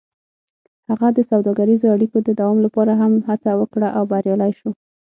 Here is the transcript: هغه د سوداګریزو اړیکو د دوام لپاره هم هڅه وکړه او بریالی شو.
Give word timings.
هغه 0.89 1.07
د 1.17 1.19
سوداګریزو 1.31 1.93
اړیکو 1.95 2.17
د 2.23 2.29
دوام 2.39 2.57
لپاره 2.65 2.93
هم 3.01 3.13
هڅه 3.29 3.51
وکړه 3.61 3.87
او 3.97 4.03
بریالی 4.11 4.51
شو. 4.59 4.69